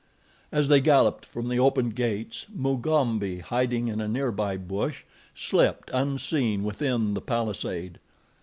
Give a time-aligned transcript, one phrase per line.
[0.51, 5.03] As they galloped from the open gates, Mugambi, hiding in a nearby bush,
[5.35, 7.99] slipped, unseen, within the palisade.